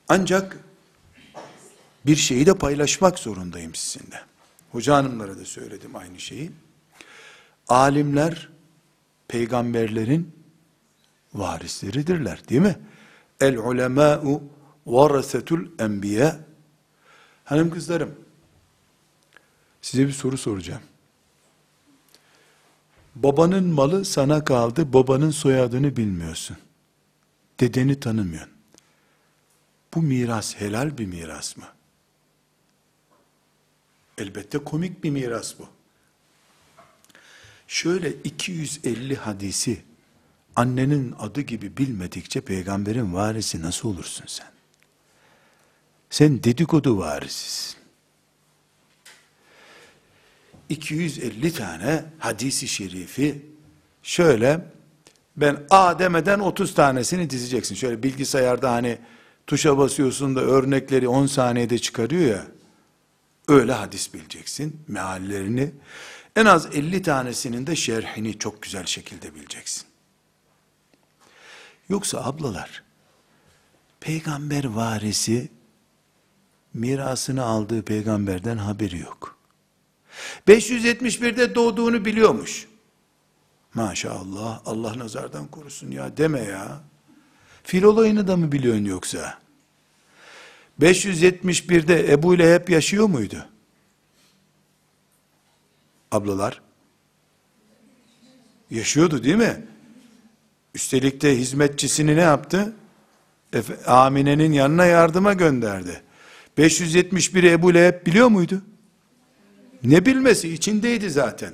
Ancak 0.08 0.58
bir 2.06 2.16
şeyi 2.16 2.46
de 2.46 2.54
paylaşmak 2.54 3.20
zorundayım 3.20 3.76
sizinle. 3.76 4.22
Hoca 4.72 4.96
hanımlara 4.96 5.38
da 5.38 5.46
söyledim 5.46 5.96
aynı 5.96 6.20
şeyi. 6.20 6.52
Alimler 7.68 8.50
peygamberlerin 9.28 10.32
varisleridirler 11.34 12.50
değil 12.50 12.62
mi? 12.62 12.76
El 13.42 13.58
ulemâ'u 13.58 14.44
varasetul 14.90 15.68
enbiya. 15.80 16.40
Hanım 17.46 17.70
kızlarım, 17.70 18.16
size 19.82 20.08
bir 20.08 20.12
soru 20.12 20.38
soracağım. 20.38 20.82
Babanın 23.16 23.68
malı 23.68 24.06
sana 24.06 24.44
kaldı, 24.44 24.94
babanın 24.94 25.32
soyadını 25.32 25.98
bilmiyorsun. 25.98 26.58
Dedeni 27.60 28.00
tanımıyorsun. 28.00 28.54
Bu 29.94 30.02
miras 30.02 30.56
helal 30.56 30.98
bir 30.98 31.06
miras 31.06 31.58
mı? 31.58 31.66
Elbette 34.18 34.58
komik 34.58 35.04
bir 35.04 35.10
miras 35.10 35.60
bu. 35.60 35.68
Şöyle 37.68 38.14
250 38.14 39.16
hadisi 39.16 39.82
annenin 40.56 41.16
adı 41.20 41.42
gibi 41.42 41.78
bilmedikçe 41.78 42.42
peygamberin 42.42 43.14
varisi 43.14 43.62
nasıl 43.62 43.90
olursun 43.90 44.26
sen? 44.28 44.59
Sen 46.10 46.44
dedikodu 46.44 46.98
varisisin. 46.98 47.80
250 50.70 51.54
tane 51.54 52.06
hadisi 52.20 52.68
şerifi 52.68 53.46
şöyle 54.04 54.66
ben 55.38 55.66
A 55.70 56.00
demeden 56.00 56.40
30 56.40 56.74
tanesini 56.74 57.30
dizeceksin. 57.30 57.76
Şöyle 57.76 58.04
bilgisayarda 58.04 58.72
hani 58.72 58.98
tuşa 59.48 59.78
basıyorsun 59.78 60.36
da 60.36 60.42
örnekleri 60.42 61.08
10 61.08 61.26
saniyede 61.26 61.80
çıkarıyor 61.80 62.30
ya. 62.30 62.48
Öyle 63.48 63.74
hadis 63.74 64.14
bileceksin, 64.14 64.82
meallerini. 64.88 65.72
En 66.36 66.46
az 66.46 66.66
50 66.76 67.02
tanesinin 67.02 67.68
de 67.68 67.76
şerhini 67.76 68.40
çok 68.40 68.62
güzel 68.62 68.86
şekilde 68.86 69.36
bileceksin. 69.36 69.84
Yoksa 71.90 72.24
ablalar, 72.24 72.84
peygamber 74.00 74.64
varisi, 74.64 75.50
mirasını 76.74 77.44
aldığı 77.44 77.82
peygamberden 77.82 78.58
haberi 78.58 79.00
yok. 79.00 79.38
571'de 80.48 81.56
doğduğunu 81.56 82.06
biliyormuş. 82.06 82.68
Maşallah, 83.74 84.62
Allah 84.66 84.98
nazardan 84.98 85.48
korusun 85.48 85.92
ya 85.92 86.18
deme 86.18 86.42
ya. 86.42 86.82
Fil 87.64 87.84
olayını 87.84 88.28
da 88.28 88.38
mı 88.38 88.52
biliyorsun 88.52 88.86
yoksa? 88.86 89.40
571'de 90.82 92.12
Ebu 92.14 92.36
ile 92.36 92.56
hep 92.56 92.70
yaşıyor 92.70 93.08
muydu? 93.08 93.46
Ablalar. 96.12 96.62
Yaşıyordu 98.70 99.24
değil 99.24 99.36
mi? 99.36 99.66
Üstelik 100.76 101.22
de 101.22 101.38
hizmetçisini 101.38 102.16
ne 102.16 102.22
yaptı? 102.22 102.74
Amine'nin 103.86 104.54
yanına 104.54 104.86
yardıma 104.86 105.34
gönderdi. 105.34 106.04
571 106.60 107.44
Ebu 107.44 107.74
Leheb 107.74 108.06
biliyor 108.06 108.28
muydu? 108.28 108.62
Ne 109.84 110.06
bilmesi 110.06 110.54
içindeydi 110.54 111.10
zaten. 111.10 111.54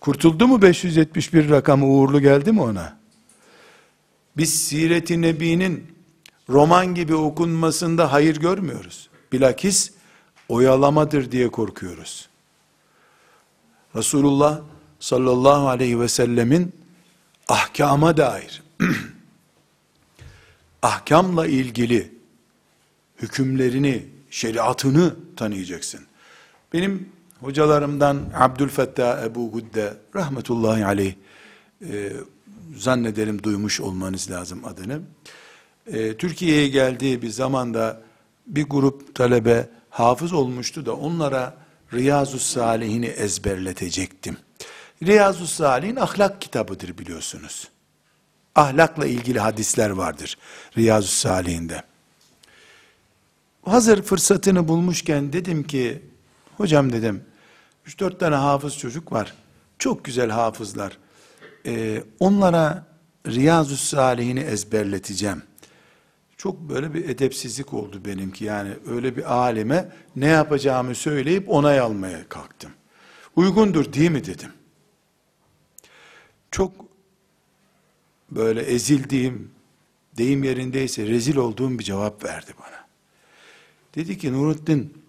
Kurtuldu 0.00 0.48
mu 0.48 0.62
571 0.62 1.50
rakamı 1.50 1.86
uğurlu 1.86 2.20
geldi 2.20 2.52
mi 2.52 2.62
ona? 2.62 2.96
Biz 4.36 4.62
Siret-i 4.62 5.22
Nebi'nin 5.22 5.86
roman 6.48 6.94
gibi 6.94 7.14
okunmasında 7.14 8.12
hayır 8.12 8.36
görmüyoruz. 8.36 9.08
Bilakis 9.32 9.92
oyalamadır 10.48 11.32
diye 11.32 11.48
korkuyoruz. 11.48 12.28
Resulullah 13.96 14.60
sallallahu 15.00 15.68
aleyhi 15.68 16.00
ve 16.00 16.08
sellemin 16.08 16.72
ahkama 17.48 18.16
dair 18.16 18.62
ahkamla 20.82 21.46
ilgili 21.46 22.15
hükümlerini, 23.22 24.06
şeriatını 24.30 25.16
tanıyacaksın. 25.36 26.00
Benim 26.72 27.08
hocalarımdan 27.40 28.20
Abdülfettah 28.34 29.24
Ebu 29.24 29.52
Gudde 29.52 29.94
rahmetullahi 30.16 30.86
aleyh 30.86 31.14
e, 31.82 32.12
zannederim 32.76 33.42
duymuş 33.42 33.80
olmanız 33.80 34.30
lazım 34.30 34.64
adını. 34.64 35.00
E, 35.86 36.16
Türkiye'ye 36.16 36.68
geldiği 36.68 37.22
bir 37.22 37.30
zamanda 37.30 38.02
bir 38.46 38.64
grup 38.64 39.14
talebe 39.14 39.68
hafız 39.90 40.32
olmuştu 40.32 40.86
da 40.86 40.96
onlara 40.96 41.56
Riyazu 41.92 42.38
Salihini 42.38 43.06
ezberletecektim. 43.06 44.36
Riyazu 45.02 45.46
Salih'in 45.46 45.96
ahlak 45.96 46.40
kitabıdır 46.40 46.98
biliyorsunuz. 46.98 47.68
Ahlakla 48.54 49.06
ilgili 49.06 49.40
hadisler 49.40 49.90
vardır 49.90 50.38
Riyazu 50.76 51.08
Salih'inde. 51.08 51.82
Hazır 53.66 54.02
fırsatını 54.02 54.68
bulmuşken 54.68 55.32
dedim 55.32 55.62
ki, 55.62 56.02
hocam 56.56 56.92
dedim, 56.92 57.24
3-4 57.86 58.18
tane 58.18 58.34
hafız 58.34 58.78
çocuk 58.78 59.12
var. 59.12 59.34
Çok 59.78 60.04
güzel 60.04 60.30
hafızlar. 60.30 60.98
Ee, 61.66 62.04
onlara 62.20 62.86
Riyazu 63.26 63.76
Salihini 63.76 64.40
ezberleteceğim. 64.40 65.42
Çok 66.36 66.60
böyle 66.60 66.94
bir 66.94 67.08
edepsizlik 67.08 67.74
oldu 67.74 68.04
benimki. 68.04 68.44
Yani 68.44 68.70
öyle 68.86 69.16
bir 69.16 69.34
alime 69.34 69.92
ne 70.16 70.26
yapacağımı 70.26 70.94
söyleyip 70.94 71.48
onay 71.48 71.80
almaya 71.80 72.28
kalktım. 72.28 72.70
Uygundur 73.36 73.92
değil 73.92 74.10
mi 74.10 74.24
dedim. 74.24 74.50
Çok 76.50 76.72
böyle 78.30 78.60
ezildiğim, 78.60 79.50
deyim 80.18 80.44
yerindeyse 80.44 81.06
rezil 81.06 81.36
olduğum 81.36 81.78
bir 81.78 81.84
cevap 81.84 82.24
verdi 82.24 82.50
bana. 82.60 82.85
Dedi 83.96 84.18
ki 84.18 84.32
Nurettin, 84.32 85.02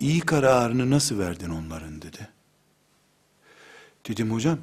iyi 0.00 0.20
kararını 0.20 0.90
nasıl 0.90 1.18
verdin 1.18 1.50
onların 1.50 2.02
dedi. 2.02 2.28
Dedim 4.08 4.32
hocam, 4.32 4.58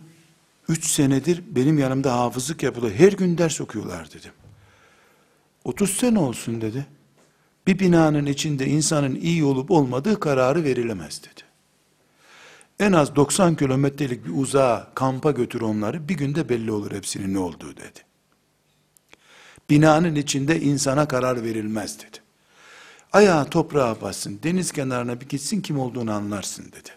üç 0.69 0.87
senedir 0.87 1.43
benim 1.49 1.79
yanımda 1.79 2.13
hafızlık 2.13 2.63
yapılıyor. 2.63 2.93
Her 2.93 3.11
gün 3.11 3.37
ders 3.37 3.61
okuyorlar 3.61 4.11
dedim. 4.11 4.31
30 5.63 5.89
sene 5.89 6.19
olsun 6.19 6.61
dedi. 6.61 6.87
Bir 7.67 7.79
binanın 7.79 8.25
içinde 8.25 8.67
insanın 8.67 9.15
iyi 9.15 9.43
olup 9.43 9.71
olmadığı 9.71 10.19
kararı 10.19 10.63
verilemez 10.63 11.21
dedi. 11.23 11.41
En 12.79 12.91
az 12.91 13.15
90 13.15 13.55
kilometrelik 13.55 14.25
bir 14.25 14.31
uzağa 14.35 14.91
kampa 14.95 15.31
götür 15.31 15.61
onları 15.61 16.09
bir 16.09 16.13
günde 16.13 16.49
belli 16.49 16.71
olur 16.71 16.91
hepsinin 16.91 17.33
ne 17.33 17.39
olduğu 17.39 17.77
dedi. 17.77 17.99
Binanın 19.69 20.15
içinde 20.15 20.61
insana 20.61 21.07
karar 21.07 21.43
verilmez 21.43 21.99
dedi. 21.99 22.28
Ayağı 23.13 23.49
toprağa 23.49 24.01
bassın, 24.01 24.39
deniz 24.43 24.71
kenarına 24.71 25.21
bir 25.21 25.29
gitsin 25.29 25.61
kim 25.61 25.79
olduğunu 25.79 26.11
anlarsın 26.11 26.65
dedi. 26.65 26.89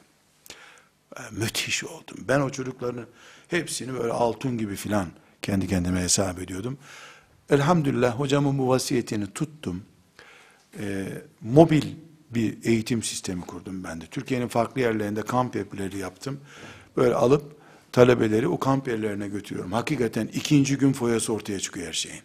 Müthiş 1.30 1.84
oldum. 1.84 2.16
Ben 2.28 2.40
o 2.40 2.50
çocukların 2.50 3.06
hepsini 3.48 3.94
böyle 3.98 4.12
altın 4.12 4.58
gibi 4.58 4.76
filan 4.76 5.06
kendi 5.42 5.68
kendime 5.68 6.00
hesap 6.00 6.38
ediyordum. 6.38 6.78
Elhamdülillah 7.50 8.18
hocamın 8.18 8.58
bu 8.58 8.68
vasiyetini 8.68 9.26
tuttum. 9.26 9.82
Ee, 10.80 11.06
mobil 11.40 11.82
bir 12.30 12.64
eğitim 12.64 13.02
sistemi 13.02 13.40
kurdum 13.40 13.84
ben 13.84 14.00
de. 14.00 14.06
Türkiye'nin 14.06 14.48
farklı 14.48 14.80
yerlerinde 14.80 15.22
kamp 15.22 15.56
evleri 15.56 15.98
yaptım. 15.98 16.40
Böyle 16.96 17.14
alıp 17.14 17.56
talebeleri 17.92 18.48
o 18.48 18.58
kamp 18.58 18.88
yerlerine 18.88 19.28
götürüyorum. 19.28 19.72
Hakikaten 19.72 20.26
ikinci 20.26 20.78
gün 20.78 20.92
foyası 20.92 21.32
ortaya 21.32 21.60
çıkıyor 21.60 21.86
her 21.86 21.92
şeyin. 21.92 22.22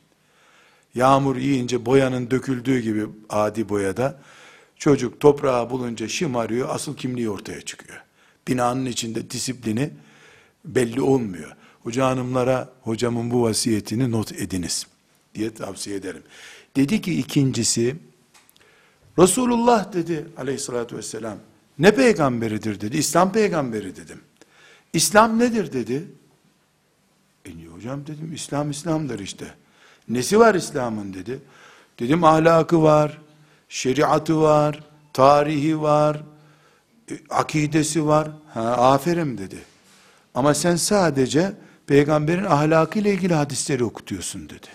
Yağmur 0.97 1.36
yiyince 1.36 1.86
boyanın 1.86 2.31
döküldüğü 2.31 2.79
gibi 2.79 3.05
adi 3.29 3.69
boyada 3.69 4.19
çocuk 4.75 5.19
toprağı 5.19 5.69
bulunca 5.69 6.07
şımarıyor, 6.07 6.69
asıl 6.69 6.97
kimliği 6.97 7.29
ortaya 7.29 7.62
çıkıyor. 7.62 8.01
Binanın 8.47 8.86
içinde 8.86 9.29
disiplini 9.29 9.89
belli 10.65 11.01
olmuyor. 11.01 11.55
Hoca 11.83 12.05
hanımlara 12.05 12.69
hocamın 12.81 13.31
bu 13.31 13.43
vasiyetini 13.43 14.12
not 14.12 14.31
ediniz 14.31 14.88
diye 15.36 15.53
tavsiye 15.53 15.95
ederim. 15.95 16.23
Dedi 16.75 17.01
ki 17.01 17.19
ikincisi, 17.19 17.95
Resulullah 19.19 19.93
dedi 19.93 20.27
aleyhissalatü 20.38 20.97
vesselam, 20.97 21.38
ne 21.79 21.95
peygamberidir 21.95 22.81
dedi, 22.81 22.97
İslam 22.97 23.31
peygamberi 23.31 23.95
dedim. 23.95 24.21
İslam 24.93 25.39
nedir 25.39 25.73
dedi. 25.73 26.07
E 27.45 27.49
hocam 27.75 28.07
dedim, 28.07 28.33
İslam 28.33 28.71
İslam'dır 28.71 29.19
işte. 29.19 29.45
Nesi 30.10 30.39
var 30.39 30.56
İslam'ın 30.56 31.13
dedi. 31.13 31.39
Dedim 32.00 32.24
ahlakı 32.24 32.84
var, 32.84 33.22
şeriatı 33.70 34.41
var, 34.41 34.84
tarihi 35.13 35.82
var, 35.82 36.24
e, 37.12 37.13
akidesi 37.30 38.06
var. 38.06 38.32
Ha, 38.54 38.62
aferin 38.62 39.38
dedi. 39.38 39.58
Ama 40.36 40.54
sen 40.54 40.76
sadece 40.76 41.54
peygamberin 41.88 42.46
ahlakı 42.46 43.00
ile 43.00 43.13
ilgili 43.13 43.34
hadisleri 43.34 43.84
okutuyorsun 43.84 44.50
dedi. 44.50 44.67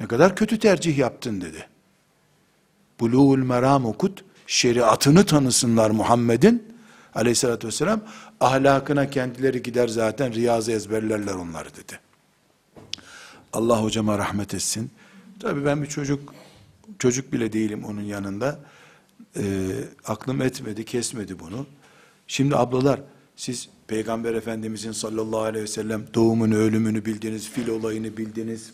Ne 0.00 0.06
kadar 0.06 0.36
kötü 0.36 0.58
tercih 0.58 0.98
yaptın 0.98 1.40
dedi. 1.40 1.66
Buluğul 3.00 3.38
meram 3.38 3.84
okut, 3.84 4.24
şeriatını 4.46 5.26
tanısınlar 5.26 5.90
Muhammed'in 5.90 6.76
aleyhissalatü 7.14 7.66
vesselam, 7.66 8.00
ahlakına 8.40 9.10
kendileri 9.10 9.62
gider 9.62 9.88
zaten 9.88 10.34
riyazı 10.34 10.72
ezberlerler 10.72 11.34
onları 11.34 11.68
dedi. 11.76 12.09
Allah 13.52 13.82
hocama 13.82 14.18
rahmet 14.18 14.54
etsin. 14.54 14.90
Tabii 15.40 15.64
ben 15.64 15.82
bir 15.82 15.86
çocuk, 15.86 16.34
çocuk 16.98 17.32
bile 17.32 17.52
değilim 17.52 17.84
onun 17.84 18.02
yanında. 18.02 18.60
E, 19.36 19.42
aklım 20.06 20.42
etmedi, 20.42 20.84
kesmedi 20.84 21.38
bunu. 21.38 21.66
Şimdi 22.26 22.56
ablalar, 22.56 23.00
siz 23.36 23.68
Peygamber 23.86 24.34
Efendimizin 24.34 24.92
sallallahu 24.92 25.40
aleyhi 25.40 25.62
ve 25.64 25.68
sellem 25.68 26.04
doğumunu, 26.14 26.56
ölümünü 26.56 27.04
bildiniz, 27.04 27.50
fil 27.50 27.68
olayını 27.68 28.16
bildiniz. 28.16 28.70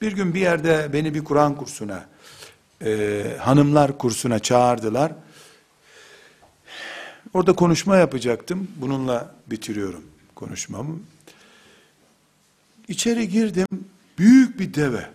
Bir 0.00 0.12
gün 0.12 0.34
bir 0.34 0.40
yerde 0.40 0.90
beni 0.92 1.14
bir 1.14 1.24
Kur'an 1.24 1.56
kursuna, 1.56 2.06
e, 2.84 3.22
hanımlar 3.40 3.98
kursuna 3.98 4.38
çağırdılar. 4.38 5.12
Orada 7.34 7.52
konuşma 7.52 7.96
yapacaktım. 7.96 8.68
Bununla 8.76 9.34
bitiriyorum 9.46 10.04
konuşmamı. 10.34 10.98
İçeri 12.88 13.28
girdim. 13.28 13.66
Büyük 14.18 14.58
bir 14.58 14.74
deve. 14.74 15.10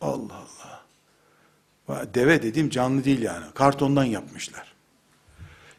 Allah 0.00 0.44
Allah. 1.88 2.14
Deve 2.14 2.42
dediğim 2.42 2.70
canlı 2.70 3.04
değil 3.04 3.22
yani. 3.22 3.44
Kartondan 3.54 4.04
yapmışlar. 4.04 4.72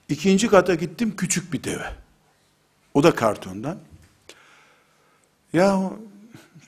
İkinci 0.10 0.48
kata 0.48 0.76
gittim 0.76 1.16
küçük 1.16 1.54
bir 1.54 1.64
deve. 1.64 1.86
O 2.94 3.04
da 3.04 3.16
kartondan. 3.16 3.78
Ya 5.54 5.92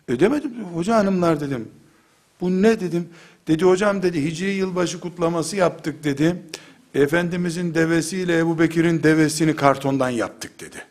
ödemedim. 0.07 0.63
Hoca 0.63 0.95
hanımlar 0.95 1.39
dedim. 1.39 1.71
Bu 2.41 2.61
ne 2.61 2.79
dedim. 2.79 3.09
Dedi 3.47 3.65
hocam 3.65 4.03
dedi 4.03 4.23
Hicri 4.23 4.51
yılbaşı 4.51 4.99
kutlaması 4.99 5.55
yaptık 5.55 6.03
dedi. 6.03 6.43
Efendimizin 6.93 7.73
devesiyle 7.73 8.37
Ebu 8.37 8.59
Bekir'in 8.59 9.03
devesini 9.03 9.55
kartondan 9.55 10.09
yaptık 10.09 10.59
dedi. 10.59 10.85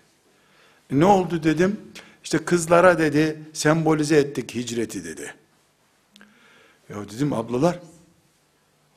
Ne 0.90 1.05
oldu 1.05 1.42
dedim. 1.42 1.81
İşte 2.25 2.39
kızlara 2.39 2.99
dedi 2.99 3.39
sembolize 3.53 4.17
ettik 4.17 4.55
hicreti 4.55 5.05
dedi. 5.05 5.35
Ya 6.89 6.97
dedim 7.15 7.33
ablalar 7.33 7.79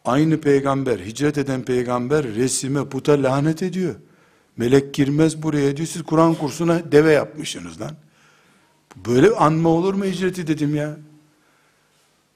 aynı 0.05 0.41
peygamber 0.41 0.99
hicret 0.99 1.37
eden 1.37 1.63
peygamber 1.63 2.25
resime 2.25 2.89
puta 2.89 3.23
lanet 3.23 3.63
ediyor. 3.63 3.95
Melek 4.57 4.93
girmez 4.93 5.43
buraya 5.43 5.77
diyor. 5.77 5.87
Siz 5.87 6.03
Kur'an 6.03 6.35
kursuna 6.35 6.91
deve 6.91 7.11
yapmışsınız 7.11 7.81
lan. 7.81 7.91
Böyle 8.95 9.29
anma 9.29 9.69
olur 9.69 9.93
mu 9.93 10.05
hicreti 10.05 10.47
dedim 10.47 10.75
ya. 10.75 10.97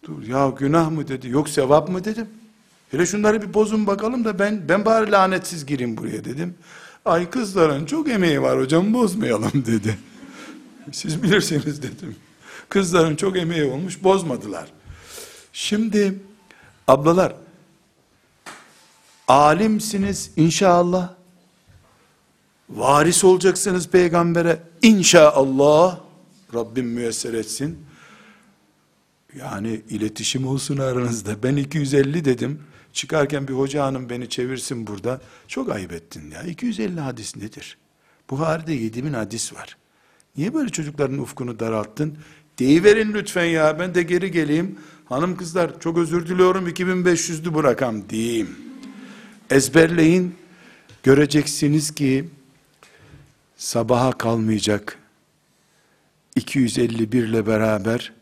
Dur 0.03 0.23
ya 0.23 0.53
günah 0.59 0.89
mı 0.91 1.07
dedi. 1.07 1.29
Yok 1.29 1.49
sevap 1.49 1.89
mı 1.89 2.03
dedim. 2.05 2.27
Hele 2.91 3.05
şunları 3.05 3.41
bir 3.41 3.53
bozun 3.53 3.87
bakalım 3.87 4.25
da 4.25 4.39
ben 4.39 4.69
ben 4.69 4.85
bari 4.85 5.11
lanetsiz 5.11 5.65
gireyim 5.65 5.97
buraya 5.97 6.25
dedim. 6.25 6.55
Ay 7.05 7.29
kızların 7.29 7.85
çok 7.85 8.09
emeği 8.09 8.41
var 8.41 8.59
hocam 8.59 8.93
bozmayalım 8.93 9.65
dedi. 9.65 9.97
Siz 10.91 11.23
bilirsiniz 11.23 11.81
dedim. 11.81 12.15
Kızların 12.69 13.15
çok 13.15 13.37
emeği 13.37 13.63
olmuş 13.63 14.03
bozmadılar. 14.03 14.71
Şimdi 15.53 16.19
ablalar 16.87 17.35
alimsiniz 19.27 20.31
inşallah. 20.35 21.13
Varis 22.69 23.23
olacaksınız 23.23 23.89
peygambere 23.89 24.63
inşallah. 24.81 25.99
Rabbim 26.53 26.85
müyesser 26.85 27.33
etsin. 27.33 27.85
Yani 29.35 29.81
iletişim 29.89 30.47
olsun 30.47 30.77
aranızda. 30.77 31.43
Ben 31.43 31.55
250 31.55 32.25
dedim. 32.25 32.63
Çıkarken 32.93 33.47
bir 33.47 33.53
hoca 33.53 33.83
hanım 33.85 34.09
beni 34.09 34.29
çevirsin 34.29 34.87
burada. 34.87 35.21
Çok 35.47 35.71
ayıp 35.71 35.91
ettin 35.91 36.31
ya. 36.31 36.43
250 36.43 36.99
hadis 36.99 37.35
nedir? 37.35 37.77
Buhari'de 38.29 38.73
7000 38.73 39.13
hadis 39.13 39.53
var. 39.53 39.77
Niye 40.37 40.53
böyle 40.53 40.69
çocukların 40.69 41.17
ufkunu 41.17 41.59
daralttın? 41.59 42.17
Deyiverin 42.59 43.13
lütfen 43.13 43.45
ya. 43.45 43.79
Ben 43.79 43.95
de 43.95 44.03
geri 44.03 44.31
geleyim. 44.31 44.79
Hanım 45.05 45.37
kızlar 45.37 45.79
çok 45.79 45.97
özür 45.97 46.27
diliyorum 46.27 46.67
2500'lü 46.67 47.53
bu 47.53 47.63
rakam 47.63 48.09
diyeyim. 48.09 48.55
Ezberleyin. 49.49 50.35
Göreceksiniz 51.03 51.95
ki 51.95 52.29
sabaha 53.57 54.11
kalmayacak 54.11 54.97
251 56.35 57.23
ile 57.23 57.47
beraber 57.47 58.13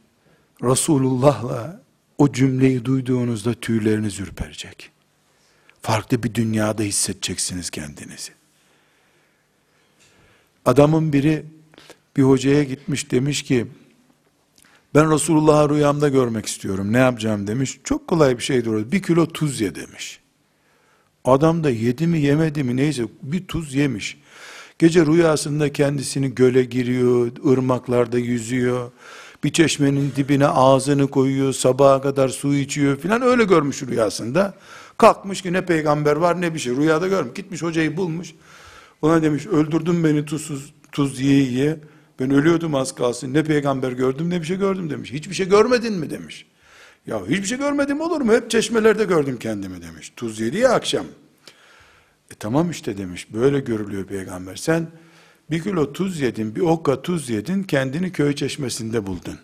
Resulullah'la 0.64 1.82
o 2.18 2.32
cümleyi 2.32 2.86
duyduğunuzda 2.86 3.54
tüyleriniz 3.54 4.20
ürperecek. 4.20 4.92
Farklı 5.82 6.24
bir 6.24 6.34
dünyada 6.34 6.84
hissedeceksiniz 6.84 7.70
kendinizi. 7.70 8.32
Adamın 10.66 11.14
biri 11.14 11.46
bir 12.18 12.24
hocaya 12.24 12.64
gitmiş 12.64 13.12
demiş 13.12 13.44
ki 13.44 13.68
ben 14.96 15.12
Resulullah'ı 15.12 15.70
rüyamda 15.70 16.10
görmek 16.10 16.46
istiyorum. 16.46 16.94
Ne 16.94 16.98
yapacağım 16.98 17.48
demiş. 17.48 17.80
Çok 17.84 18.08
kolay 18.08 18.38
bir 18.38 18.44
şeydir 18.44 18.70
o. 18.70 18.92
Bir 18.92 19.04
kilo 19.04 19.28
tuz 19.28 19.62
ye 19.62 19.76
demiş. 19.76 20.20
Adam 21.26 21.64
da 21.64 21.70
yedi 21.70 22.08
mi 22.08 22.20
yemedi 22.20 22.64
mi 22.64 22.78
neyse 22.78 23.04
bir 23.24 23.48
tuz 23.48 23.74
yemiş. 23.74 24.18
Gece 24.80 25.06
rüyasında 25.06 25.74
kendisini 25.74 26.36
göle 26.36 26.64
giriyor, 26.64 27.32
ırmaklarda 27.52 28.18
yüzüyor. 28.18 28.92
Bir 29.44 29.54
çeşmenin 29.54 30.14
dibine 30.16 30.48
ağzını 30.48 31.08
koyuyor, 31.08 31.54
sabaha 31.54 32.02
kadar 32.02 32.30
su 32.30 32.54
içiyor 32.54 32.98
filan 32.98 33.22
öyle 33.22 33.44
görmüş 33.44 33.84
rüyasında. 33.84 34.54
Kalkmış 34.98 35.42
ki 35.42 35.54
ne 35.54 35.66
peygamber 35.66 36.16
var 36.16 36.42
ne 36.42 36.54
bir 36.54 36.60
şey. 36.60 36.76
Rüyada 36.76 37.08
görmüş. 37.08 37.34
Gitmiş 37.34 37.64
hocayı 37.64 37.98
bulmuş. 37.98 38.34
Ona 39.02 39.24
demiş 39.24 39.46
öldürdün 39.48 40.04
beni 40.04 40.26
tuzsuz, 40.26 40.74
tuz 40.92 41.20
yiye 41.20 41.44
yiye. 41.44 41.80
Ben 42.20 42.32
ölüyordum 42.32 42.76
az 42.76 42.96
kalsın. 42.96 43.34
Ne 43.34 43.44
peygamber 43.44 43.92
gördüm 43.92 44.30
ne 44.30 44.42
bir 44.42 44.46
şey 44.46 44.58
gördüm 44.58 44.90
demiş. 44.90 45.12
Hiçbir 45.12 45.36
şey 45.36 45.50
görmedin 45.50 45.94
mi 45.94 46.10
demiş. 46.10 46.46
Ya 47.08 47.28
hiçbir 47.28 47.46
şey 47.46 47.58
görmedim 47.58 48.02
olur 48.02 48.22
mu? 48.22 48.34
Hep 48.34 48.52
çeşmelerde 48.52 49.04
gördüm 49.04 49.38
kendimi 49.40 49.82
demiş. 49.82 50.14
Tuz 50.16 50.40
yedi 50.40 50.58
ya 50.58 50.70
akşam. 50.70 51.06
E 52.32 52.36
tamam 52.40 52.72
işte 52.72 52.98
demiş. 52.98 53.28
Böyle 53.34 53.60
görülüyor 53.60 54.06
peygamber. 54.06 54.56
Sen 54.56 54.88
bir 55.52 55.64
kilo 55.64 55.94
tuz 55.94 56.20
yedin, 56.20 56.56
bir 56.56 56.62
okka 56.62 57.02
tuz 57.02 57.30
yedin, 57.30 57.64
kendini 57.64 58.12
köy 58.12 58.36
çeşmesinde 58.36 59.08
buldun. 59.08 59.40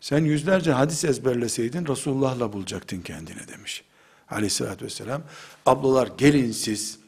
Sen 0.00 0.24
yüzlerce 0.24 0.72
hadis 0.72 1.04
ezberleseydin 1.04 1.86
Resulullah'la 1.86 2.52
bulacaktın 2.52 3.00
kendini 3.00 3.48
demiş. 3.48 3.84
Aleyhissalatü 4.30 4.84
vesselam. 4.84 5.22
Ablalar 5.66 6.08
gelin 6.18 6.52
siz 6.52 6.98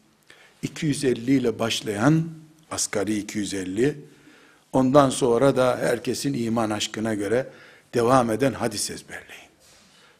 250 0.62 1.32
ile 1.32 1.58
başlayan 1.58 2.24
asgari 2.70 3.16
250 3.16 3.98
ondan 4.72 5.10
sonra 5.10 5.56
da 5.56 5.78
herkesin 5.80 6.34
iman 6.34 6.70
aşkına 6.70 7.14
göre 7.14 7.46
devam 7.94 8.30
eden 8.30 8.52
hadis 8.52 8.90
ezberleyin. 8.90 9.48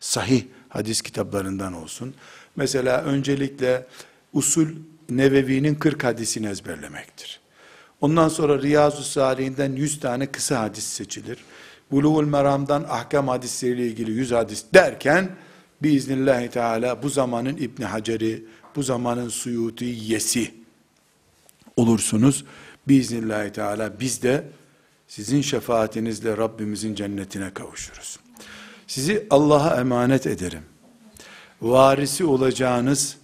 Sahih 0.01 0.45
hadis 0.69 1.03
kitaplarından 1.03 1.73
olsun. 1.73 2.15
Mesela 2.57 3.03
öncelikle 3.03 3.87
usul 4.33 4.69
Nevevi'nin 5.09 5.75
40 5.75 6.05
hadisini 6.05 6.49
ezberlemektir. 6.49 7.41
Ondan 8.01 8.29
sonra 8.29 8.63
Riyazu 8.63 9.03
Salih'inden 9.03 9.73
100 9.73 10.01
tane 10.01 10.27
kısa 10.27 10.61
hadis 10.61 10.85
seçilir. 10.85 11.39
Buluğul 11.91 12.25
Meram'dan 12.25 12.87
ahkam 12.89 13.29
hadisleriyle 13.29 13.87
ilgili 13.87 14.11
100 14.11 14.33
hadis 14.33 14.65
derken 14.75 15.31
biiznillahü 15.83 16.51
teala 16.51 17.03
bu 17.03 17.09
zamanın 17.09 17.57
İbni 17.57 17.85
Hacer'i, 17.85 18.45
bu 18.77 18.83
zamanın 18.83 19.29
Suyutiyyesi 19.29 20.55
olursunuz. 21.77 22.45
Biiznillahü 22.89 23.53
teala 23.53 24.01
biz 24.01 24.23
de 24.23 24.45
sizin 25.09 25.41
şefaatinizle 25.41 26.37
Rabbimizin 26.37 26.95
cennetine 26.95 27.55
kavuşuruz. 27.55 28.19
Sizi 28.87 29.27
Allah'a 29.31 29.81
emanet 29.81 30.27
ederim. 30.27 30.63
Varisi 31.63 32.25
olacağınız 32.25 33.17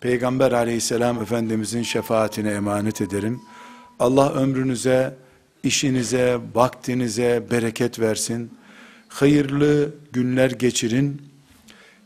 Peygamber 0.00 0.52
aleyhisselam 0.52 1.22
Efendimizin 1.22 1.82
şefaatine 1.82 2.50
emanet 2.50 3.00
ederim. 3.00 3.40
Allah 3.98 4.32
ömrünüze, 4.32 5.16
işinize, 5.62 6.38
vaktinize 6.54 7.46
bereket 7.50 8.00
versin. 8.00 8.50
Hayırlı 9.08 9.94
günler 10.12 10.50
geçirin. 10.50 11.22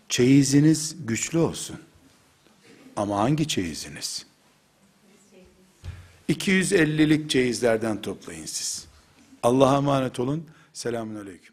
Çeyiziniz 0.09 0.97
güçlü 1.07 1.39
olsun. 1.39 1.77
Ama 2.97 3.19
hangi 3.19 3.49
çeyiziniz? 3.49 4.27
250'lik 6.29 7.31
çeyizlerden 7.31 8.03
toplayın 8.03 8.47
siz. 8.47 8.87
Allah'a 9.43 9.77
emanet 9.77 10.21
olun. 10.21 10.47
Selamun 10.73 11.15
Aleyküm. 11.15 11.52